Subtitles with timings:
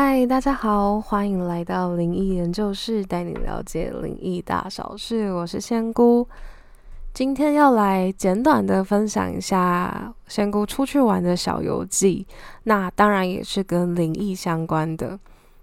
[0.00, 5.32] 嗨，大家好，欢迎来到灵异研究室，带你了解灵异大小事。
[5.32, 6.24] 我是仙姑，
[7.12, 12.24] 今天要来简短的分享一下仙姑出去玩的小游记。
[12.62, 15.18] 那当然也是跟灵异相关的。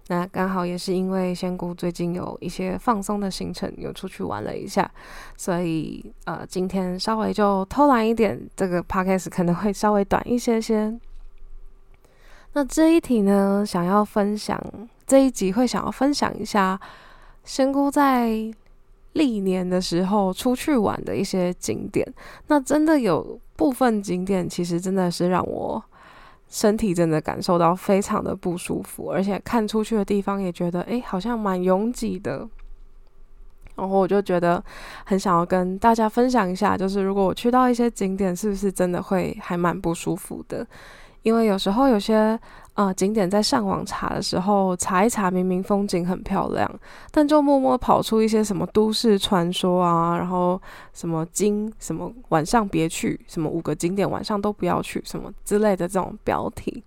[0.08, 4.88] 那刚好也是因为仙姑最近有一些放松的行程，有出去玩了一下，
[5.38, 10.94] 所以呃，今天稍微就偷懒一点，这个 podcast 可能会稍微短一些些。
[12.56, 14.58] 那这一题呢，想要分享
[15.06, 16.80] 这一集会想要分享一下
[17.44, 18.30] 仙姑在
[19.12, 22.10] 历年的时候出去玩的一些景点。
[22.46, 25.84] 那真的有部分景点，其实真的是让我
[26.48, 32.48] 身体真的感受到非常的不舒服，而且看出去的地方也觉得，哎，好像蛮拥挤的。
[33.74, 34.64] 然后我就觉得
[35.04, 40.66] 很想要跟大家分享一下，就是如果我去到一些景点，是不是真的会还蛮不舒服的？
[41.26, 42.38] 因为有时候有些
[42.74, 46.70] 呃景点在上网查的时候查一查，明明风景很漂亮，
[47.10, 50.60] 但就默默跑出一些什么都市传说啊，然后
[50.92, 56.84] 什么今什么晚上别去，什么五个景点晚上都不要去，什么之类的这种标题。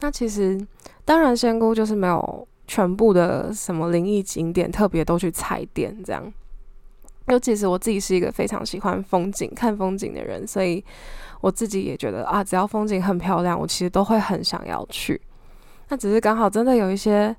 [0.00, 0.60] 那其实
[1.04, 6.32] 当然仙姑就是没有全部的什么灵异景点特别都去踩点这样，
[7.28, 10.84] 尤其是我自己是一个非常喜欢风景看风景的人，所以。
[11.42, 15.18] 我自己也觉得啊，只要风景很漂亮，我其实都会很想要去。
[15.88, 17.34] 那只是刚好真的有一些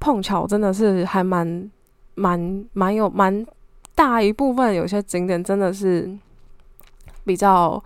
[0.00, 1.70] 碰巧，真的是还蛮
[2.16, 3.46] 蛮蛮有蛮
[3.94, 6.10] 大一部分，有些景点真的是
[7.24, 7.80] 比较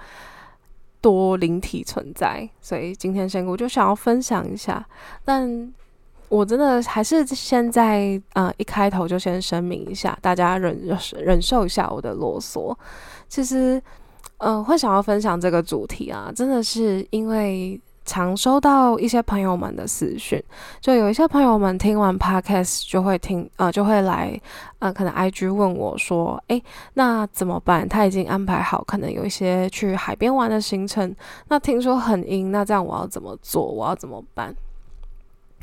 [1.03, 4.83] 多灵体存在，所以今天仙姑就想要分享一下。
[5.27, 5.71] 但
[6.29, 10.79] 我真的还是现在呃一开头就先声明一下，大家忍
[11.19, 12.77] 忍受一下我的啰嗦。
[13.29, 13.83] 其实。
[14.39, 20.43] 嗯，会想要分享这个主题啊，真的是因为常收到一些朋友们的私讯，
[20.81, 24.39] 就有一些朋友们听完 podcast 就会听，呃，就会来，
[24.81, 26.63] 呃，可能 IG 问我说，诶，
[26.95, 27.89] 那怎么办？
[27.89, 31.15] 他已经安排好，可能有一些去海边玩的行程，
[31.49, 33.65] 那听说很阴，那这样我要怎么做？
[33.65, 34.55] 我要怎么办？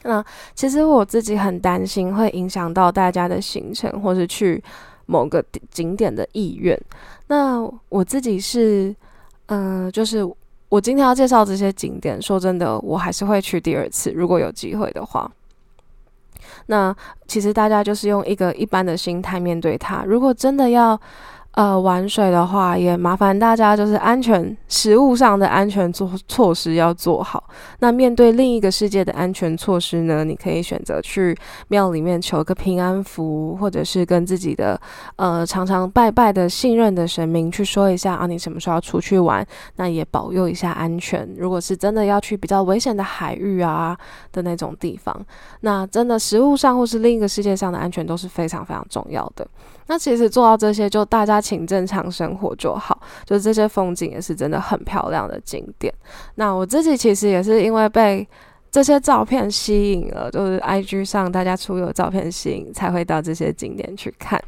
[0.03, 0.23] 那
[0.53, 4.63] 其实我自己很担心会影响到大家的行程，或是去。
[5.07, 6.79] 某个景点的意愿，
[7.27, 8.95] 那我自己是，
[9.47, 10.23] 嗯，就是
[10.69, 15.29] 我今天要介绍这些景点，说真的，我还是会去第二次，如果有机会的话。
[16.67, 16.95] 那
[17.27, 20.97] 其实大家就是用一个一般的心态面对它，如果真的要。
[21.53, 27.43] 呃，玩水的话也麻烦大家，就是安全食物上的安全措措施要做好。
[27.79, 30.23] 那面对另一个世界的安全措施呢？
[30.23, 34.79] 你可以选择去庙里面求个平安符，或者是跟自己的
[35.17, 39.45] 呃常常拜拜的信任的神明去说一下啊，你什么时候要出去玩，
[39.75, 41.27] 那也保佑一下安全。
[41.37, 43.97] 如果是真的要去比较危险的海域啊
[44.31, 45.13] 的那种地方，
[45.59, 49.45] 那真的食物上或是另一个世界上的安全都是非常非常重要的。
[49.91, 52.97] 那其实做到这些，就大家请正常生活就好。
[53.25, 55.93] 就这些风景也是真的很漂亮的景点。
[56.35, 58.25] 那我自己其实也是因为被
[58.71, 64.41] 这些照片吸引了，就是 IG 上大家出游照片吸引，才会到这些景点去看。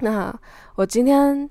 [0.00, 0.30] 那
[0.74, 1.48] 我今天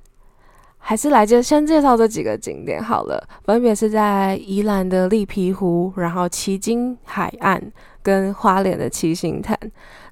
[0.78, 7.60] 还是来介先介绍这几个景点好了，分别是在宜兰的立皮湖，然后旗津海岸
[8.02, 9.58] 跟花莲的七星潭。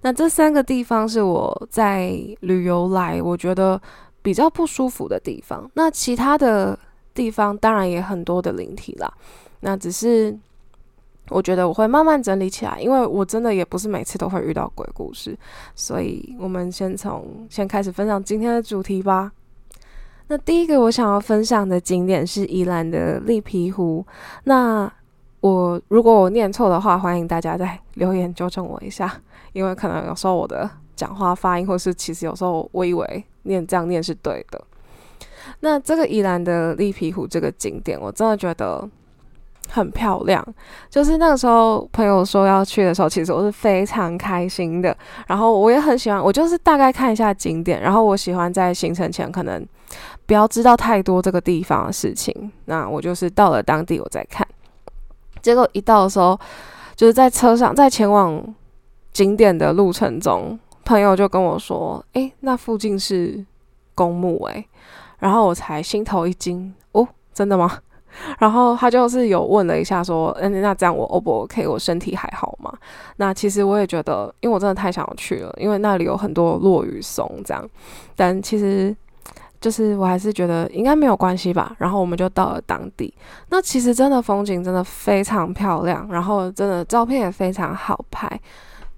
[0.01, 3.79] 那这三个地方是我在旅游来，我觉得
[4.21, 5.69] 比较不舒服的地方。
[5.73, 6.77] 那其他的
[7.13, 9.11] 地方当然也很多的灵体啦。
[9.61, 10.37] 那只是
[11.29, 15.37] 我觉得我会慢慢整理起来，因为我真的也不是每次都会遇到鬼故事。
[15.75, 19.31] 所以我们先从先开始分享今天的主题吧。
[20.27, 24.05] 那第一个我想要分享的景点是宜兰的立皮湖。
[24.43, 24.91] 那
[25.41, 29.11] 我如果我念错的话，欢迎大家在留言纠正我一下。
[29.53, 34.61] 因为可能有时候我的讲话发音，或是其实有时候我以为念这样念是对的。
[35.61, 38.87] 那这个宜兰的立皮湖这个景点，我真的觉得
[39.69, 40.45] 很漂亮。
[40.89, 44.95] 就是那个时候朋友说要去的时候，其实我是非常开心的。
[45.25, 49.65] 然后我也很喜欢，我就是大概看一下景点，然后我喜欢在行程前可能
[50.27, 52.51] 不要知道太多这个地方的事情。
[52.65, 54.45] 那我就是到了当地我再看。
[55.41, 56.39] 结果一到的时候，
[56.95, 58.43] 就是在车上在前往。
[59.11, 63.43] 景点的路程中，朋友就跟我说：“诶，那附近是
[63.95, 64.63] 公墓诶。”
[65.17, 67.79] 然后我才心头一惊：“哦，真的吗？”
[68.37, 71.67] 然后他就是有问了一下，说：“嗯，那这样我 O 不 OK？
[71.67, 72.71] 我身体还好吗？”
[73.17, 77.67] 那其实我也觉得，因为我真的太想要去了，因为那里有很多落雨松这样。
[78.15, 78.95] 但其实
[79.59, 81.75] 就是我还是觉得应该没有关系吧。
[81.77, 83.13] 然后我们就到了当地，
[83.49, 88.39] 那其实真的风景真的非常漂亮，然后真的照片也非常好拍。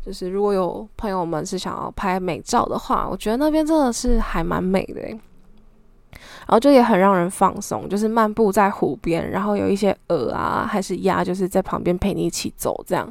[0.06, 5.02] 就是如果有朋友们是想要拍美照的话，我觉得那边真的是还蛮美的。
[6.48, 13.08] 然后就也很让人放松，就是漫步在湖边，然后有一些鹅啊还是鸭，就是在旁边陪你一起走这样。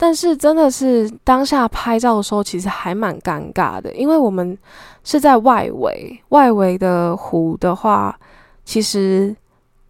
[0.00, 4.56] 但是真的是当下拍照的时候，其实还蛮尴尬的，因为我们
[5.02, 8.16] 是在外围，外围的湖的话，
[8.64, 9.34] 其实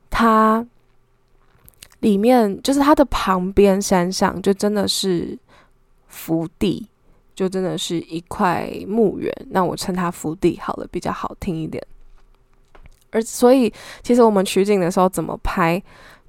[0.08, 0.66] 它
[2.00, 5.38] 里面就是它的旁边山上就真的是
[6.06, 6.88] 福地，
[7.34, 9.31] 就真的是一块墓园。
[9.50, 11.87] 那我称它福地好了，比较好听一点。
[13.10, 13.70] 而所以，
[14.02, 15.82] 其实我们取景的时候怎么拍，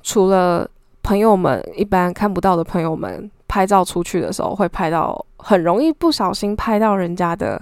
[0.03, 0.69] 除了
[1.01, 3.31] 朋友们一般看不到的朋友们。
[3.49, 7.61] 拍照出去的时候会拍到，很容易不小心拍到人家的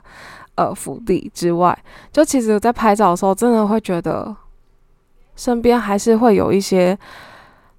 [0.56, 1.75] 呃福地之外，
[2.12, 4.36] 就其实，在拍照的时候，真的会觉得
[5.36, 6.98] 身边还是会有一些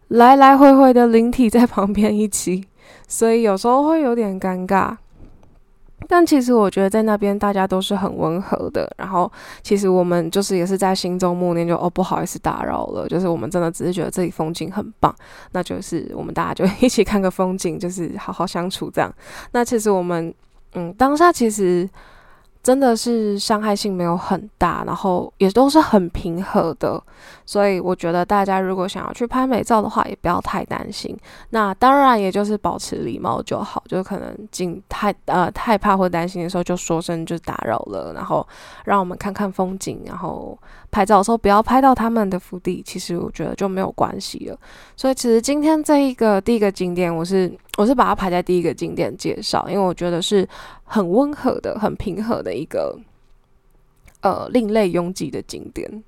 [0.08, 2.66] 来来回回的灵体在旁边一起，
[3.06, 4.96] 所以有时候会有点尴尬。
[6.06, 9.30] 但其实我觉得在那边大家都是很温和的，然后
[9.62, 15.14] 其实我们就是也是在心中默念，就哦不好意思打扰了，就是我们真的只是觉得这里风景很棒，
[15.52, 19.12] 那就是我们大家就 一起看个风景，就是好好相处这样。
[19.52, 20.32] 那其实我们
[20.74, 21.88] 嗯当下其实。
[22.68, 27.02] 真的是伤害性没有很大，然后也都是很平和的，
[27.46, 31.16] 所以我觉得大家如果想要去拍美照的话，也不要太担心。
[31.48, 38.46] 那当然也就是保持礼貌就好，就可能进太呃害怕或担心的时候就说声就打扰了，然后
[38.84, 40.58] 让我们看看风景，然后
[40.90, 44.58] 拍照的时候不要拍到他们的腹地，其实我觉得就没有关系了。
[44.96, 50.48] 所以其实今天这一个第一个景点，我是我是把它排在第一个景点介绍，因为我觉得是。
[50.90, 52.98] 很温和的、很平和的一个
[54.22, 56.02] 呃另类拥挤的景点。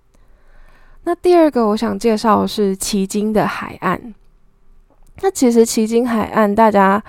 [1.04, 4.14] 那第二个我想介绍的是奇经的海岸。
[5.20, 7.04] 那其实奇经海岸，大家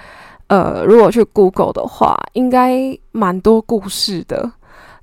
[0.48, 4.52] 呃如果去 Google 的话，应该蛮多故事的。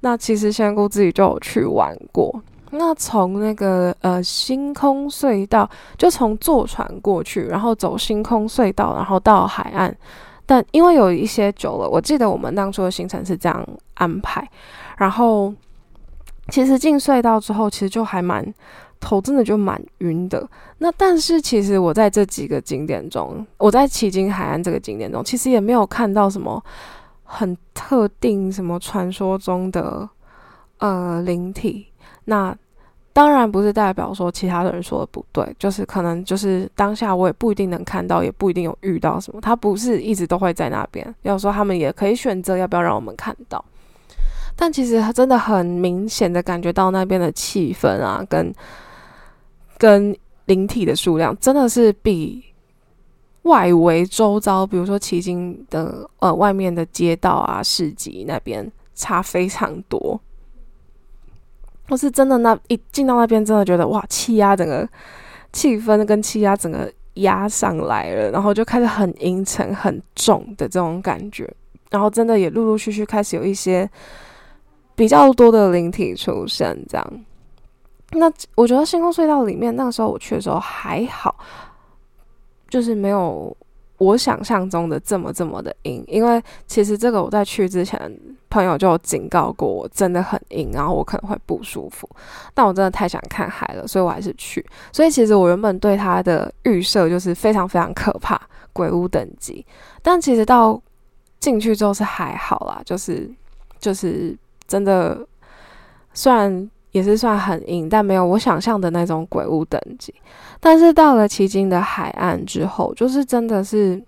[0.01, 2.43] 那其实仙姑自己就有去玩过。
[2.73, 9.97] 那从那个呃星空隧道，就从坐船过去，然后走星空隧道，然后到海岸。
[10.45, 14.49] 但因为有一些久了，我记得我们当初的行程是这样安排。
[14.97, 15.53] 然后
[16.49, 18.43] 其实进隧道之后，其实就还蛮
[18.99, 20.49] 头真的就蛮晕的。
[20.79, 26.63] 那但是其实我在这几个景点中，我在奇经海岸这个景点中，其实也没有看到什么
[27.25, 30.09] 很特定、什么传说中的
[30.79, 31.87] 呃灵体。
[32.29, 32.55] 那
[33.11, 39.41] 当然不是代表说其他的人说的不对，就是可能就是当下我也不一定能看到，也不一定有遇到什么。
[39.41, 43.65] 他不是一直都会在那边，要说他们也可以选择要不要让我们看到。
[44.55, 48.55] 但其实他真的很明显的感觉到那边的气氛啊，跟
[49.79, 52.45] 跟灵体的数量真的是比
[53.43, 60.21] 外围周遭，比如说奇经的呃外面的街道啊市集那边差非常多。
[61.89, 64.89] 我是真的，那一进到那边，真的觉得哇，气压整个
[65.53, 71.51] 气氛跟气压整个压上来了，然后就开始很阴沉、很重的这种感觉，
[71.91, 73.89] 然后真的也陆陆续续开始有一些
[74.95, 77.25] 比较多的灵体出现，这样。
[78.13, 81.37] 那我觉得星空隧道里面那个时候我去的时候还好，
[82.69, 83.57] 就是没有。
[83.99, 88.01] 我想象中的这么这么的阴，因为其实这个我在去之前，
[88.49, 92.09] 朋友就警告过我，真的很阴，然后我可能会不舒服。
[92.55, 94.65] 但我真的太想看海了，所以我还是去。
[94.93, 98.41] 所以其实我原本对它的预设就是非常非常可怕，
[98.73, 99.67] 鬼屋等级。
[100.03, 100.81] 但其实到
[101.41, 103.31] 进去之后是还好啦，就是
[103.79, 105.27] 就是真的，
[106.15, 106.71] 虽然。
[106.93, 110.15] 也是算很硬，但没有我想象的那种鬼屋等级。
[110.59, 114.03] 但是到了奇经的海岸之后，就是真的是，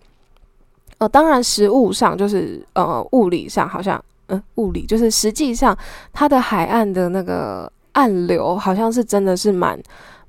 [0.99, 5.77] 呃，当然实物上就是呃物理上好像，嗯，物理就是实际上
[6.13, 9.81] 它的海岸的那个暗流好像是真的是蛮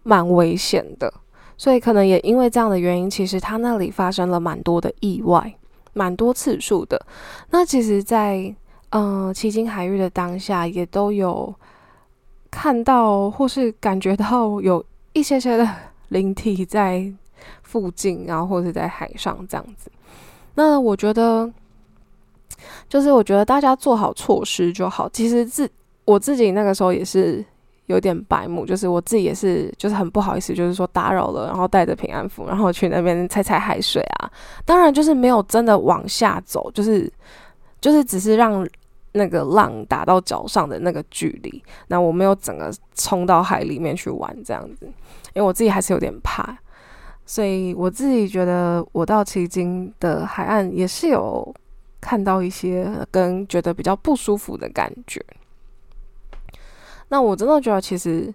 [0.03, 1.11] 蛮危险的。
[1.57, 5.53] 所以可能也因为这样的原因，其实它那里发生了蛮多的意外，
[5.93, 6.99] 蛮多次数的。
[7.51, 8.53] 那其实，在
[8.89, 11.53] 嗯奇经海域的当下，也都有。
[12.51, 15.67] 看到或是感觉到有一些些的
[16.09, 17.09] 灵体在
[17.63, 19.89] 附近，然后或者在海上这样子。
[20.53, 21.49] 那我觉得，
[22.89, 25.09] 就是我觉得大家做好措施就好。
[25.09, 25.67] 其实自
[26.03, 27.43] 我自己那个时候也是
[27.85, 34.29] 有点白目，就是我自己也是就是很不好意思，就是说打扰了，然后带着平安符，然后去那边踩踩海水啊。
[34.65, 37.11] 当然就是没有真的往下走，就是
[37.79, 38.67] 就是只是让。
[39.13, 41.63] 那个浪打到脚上的那个距离。
[41.87, 44.85] 那我没有整个冲到海里面去玩这样子，
[45.33, 46.57] 因为我自己还是有点怕，
[47.25, 51.53] 所以我自己觉得我到奇经的海岸也是有
[51.99, 55.23] 看到一些跟觉得比较不舒服的感觉。
[57.09, 58.33] 那我真的觉得，其实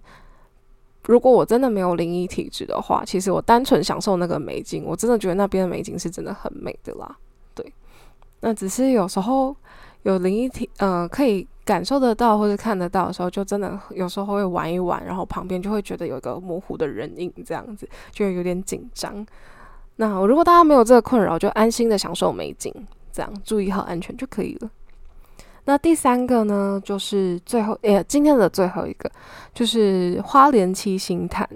[1.06, 7.16] 如果我真的没有灵异体质的话，其实我单纯享受那个美景，我真的觉得那边的美景是真的很美的啦。
[7.54, 7.72] 对，
[8.40, 9.56] 那只是有时候
[10.06, 19.26] 有灵异体，呃，可以感受得到或者看得到的时候，就真的有时候会玩一玩，然后旁边就会觉得有一个模糊的人影，这样子就有点紧张。
[19.96, 22.72] 那如果大家没有这个困扰，就安心的享受美景，
[23.12, 24.70] 这样注意好安全就可以了。
[25.64, 29.10] 那第三个呢，就是最后，诶，今天的最后一个，
[29.52, 31.48] 就是花莲七星潭。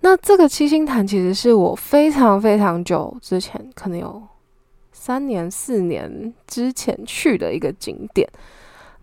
[0.00, 4.22] 那这个七星潭其实是我非常非常久之前，可能有
[5.00, 8.28] 三年、四年之前去的一个景点。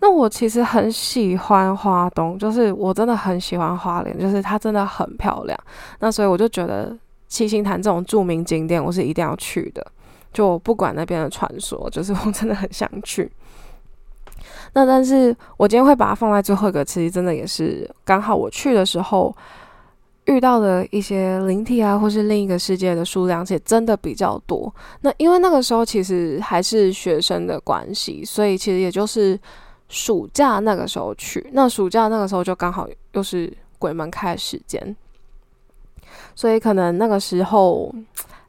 [0.02, 5.58] 那我其实很喜欢花东，就是我真的很喜欢花莲，就是它真的很漂亮。
[6.00, 6.96] 那所以我就觉得
[7.30, 9.86] 七星潭这种著名景点，我是一定要去的。
[10.34, 13.32] 就不管那边的传说，就是我真的很想去。
[14.74, 19.36] 那但是我今天会把它放在最后一个，其实真的也是刚好我去的时候
[20.26, 24.74] 遇到的一些灵体啊，或是另一个世界的数量，且真的比较多。
[25.02, 29.40] 那因为那个时候其实还是学生的关系，所以其实也就是
[29.88, 31.48] 暑假那个时候去。
[31.54, 34.96] 那暑假那个时候就刚好又是鬼门开的时间，
[36.34, 37.94] 所以可能那个时候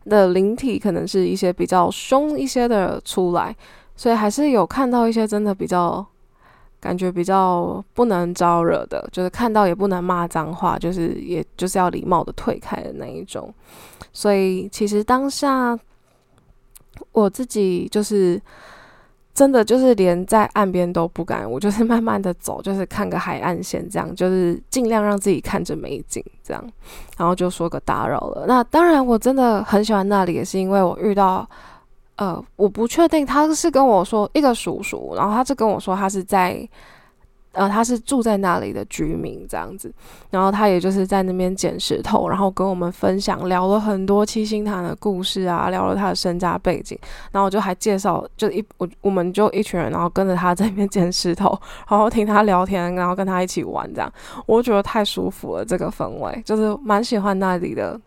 [0.06, 3.54] 的灵体可能是一些比较凶一些的出来，
[3.95, 6.06] 所以还是有看到一些真的比较。
[6.87, 13.52] 感觉比较不能招惹的，就是看到也不能骂脏话，就是也就是要礼貌的退开的那一种。
[14.12, 15.76] 所以其实当下
[17.11, 18.40] 我自己就是
[19.35, 26.64] 真的就是连在岸边都不敢，我就是慢慢的走，就是看个海岸线这样，就是尽量让自己看着美景这样，
[27.19, 28.45] 然后就说个打扰了。
[28.47, 31.45] 那当然我真的很喜欢那里，也是因为我遇到。
[32.17, 36.67] 呃，我不确定，他是跟我说一个叔叔，然后他是跟我说他是在，
[37.53, 39.93] 呃，他是住在那里的居民这样子，
[40.31, 46.99] 然后他也就是在那边捡石头，然后跟我们分享聊了很多七星潭的故事啊，聊了他的身家背景，
[47.33, 51.49] 然后就还介绍，就一我我们就一群人，然后跟着他 在那边捡石头，
[51.87, 54.11] 然后听他聊天，然后跟他一起玩这样，
[54.47, 58.01] 我觉得太舒服了，这个氛围就是蛮喜欢那里的。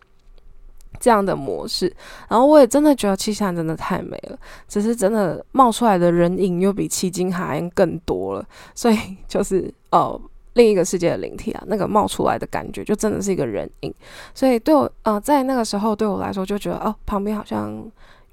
[0.98, 1.90] 这样的模式，
[2.28, 8.44] 然后我也真的觉得七星真的太美了，只是真的冒出来的人影又比七星海岸更多了，
[8.74, 10.20] 所以就是呃
[10.54, 13.94] 另一个世界的灵体啊，那个冒出来的感觉就真的是一个人影，
[14.34, 17.82] 所以对我呃在那个时候对我来说就觉得哦旁边好像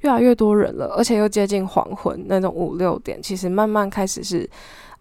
[0.01, 4.49] 越来越多人了，而且又接近黄昏那种五六点，其实慢慢开始是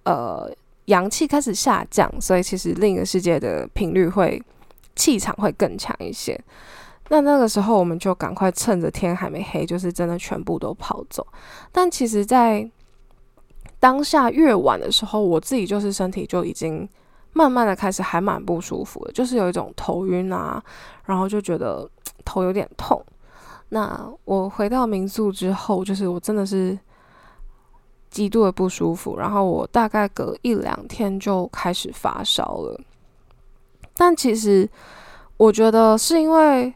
[0.05, 0.49] 呃
[0.85, 4.41] 阳气开始下降，所以其实另一个世界的频率会
[4.95, 6.39] 气场会更强一些。
[7.09, 11.25] 那那个时候，我们就赶快趁着天还没黑，就是真的全部都跑走。
[11.71, 12.69] 但其实，在
[13.79, 16.89] 当下越晚的时候，我自己就是身体就已经
[17.33, 20.61] 慢慢的开始还蛮不舒服的，就是有一种头晕啊，
[21.05, 21.89] 然后就觉得
[22.25, 23.01] 头有点痛。
[23.69, 26.77] 那我回到民宿之后，就是我真的是
[28.11, 32.81] 极度的不舒服，然后我大概隔一两天就开始发烧了。
[33.95, 34.69] 但其实
[35.37, 36.75] 我觉得是因为。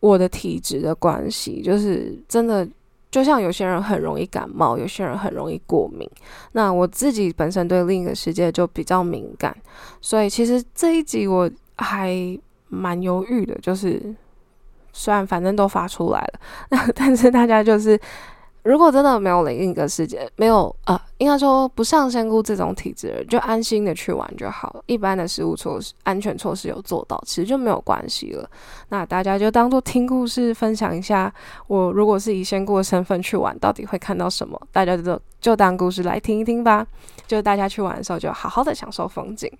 [0.00, 2.68] 我的体质的关系，就是真的，
[3.10, 6.08] 就像有些人很容易感冒，有些人很容易过敏。
[6.52, 9.56] 那我自己本身对另一个世界就比较敏感，
[10.00, 12.16] 所以其实这一集我还
[12.68, 14.14] 蛮犹豫的，就是
[14.92, 17.98] 虽然反正都发出来了， 但是大家就是。
[18.68, 24.82] 如果真的没有另一个世界，没有呃，应该说不上仙姑这种体质，就安心的去玩就好了。
[24.84, 28.46] 一般的食物措施、安全措施有做到，其实就没有关系了。
[28.90, 31.32] 那大家就当做听故事分享一下。
[31.66, 34.60] 我如果是以仙姑的身份去玩，到底会看到什么？
[34.70, 36.86] 大家就就当故事来听一听吧。
[37.26, 39.50] 就大家去玩的时候，就好好的享受风景。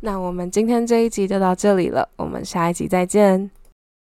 [0.00, 3.59] 那我们今天这一集就到这里了，我们下一集再见。